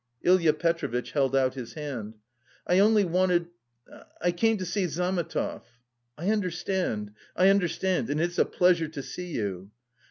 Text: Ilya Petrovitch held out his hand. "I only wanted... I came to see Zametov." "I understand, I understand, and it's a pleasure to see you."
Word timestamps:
Ilya 0.23 0.53
Petrovitch 0.53 1.11
held 1.11 1.35
out 1.35 1.53
his 1.53 1.75
hand. 1.75 2.15
"I 2.65 2.79
only 2.79 3.03
wanted... 3.05 3.49
I 4.19 4.31
came 4.31 4.57
to 4.57 4.65
see 4.65 4.87
Zametov." 4.87 5.61
"I 6.17 6.31
understand, 6.31 7.11
I 7.35 7.49
understand, 7.49 8.09
and 8.09 8.19
it's 8.19 8.39
a 8.39 8.45
pleasure 8.45 8.87
to 8.87 9.03
see 9.03 9.27
you." 9.27 9.69